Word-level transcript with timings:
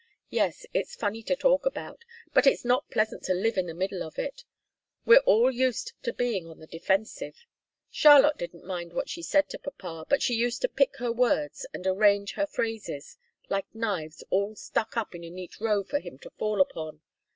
Yes, 0.31 0.65
it's 0.73 0.95
funny 0.95 1.21
to 1.21 1.35
talk 1.35 1.63
about. 1.63 2.05
But 2.33 2.47
it's 2.47 2.65
not 2.65 2.89
pleasant 2.89 3.21
to 3.25 3.35
live 3.35 3.55
in 3.55 3.67
the 3.67 3.75
middle 3.75 4.01
of 4.01 4.17
it. 4.17 4.43
We're 5.05 5.19
all 5.27 5.51
used 5.51 5.93
to 6.01 6.11
being 6.11 6.47
on 6.47 6.57
the 6.57 6.65
defensive. 6.65 7.45
Charlotte 7.91 8.39
didn't 8.39 8.65
mind 8.65 8.93
what 8.93 9.09
she 9.09 9.21
said 9.21 9.47
to 9.51 9.59
papa, 9.59 10.07
but 10.09 10.23
she 10.23 10.33
used 10.33 10.63
to 10.63 10.67
pick 10.69 10.97
her 10.97 11.11
words 11.11 11.67
and 11.71 11.85
arrange 11.85 12.31
her 12.31 12.47
phrases 12.47 13.19
like 13.47 13.75
knives 13.75 14.23
all 14.31 14.55
stuck 14.55 14.97
up 14.97 15.13
in 15.13 15.23
a 15.23 15.29
neat 15.29 15.59
row 15.61 15.83
for 15.83 15.99
him 15.99 16.17
to 16.17 16.31
fall 16.31 16.61
upon. 16.61 17.01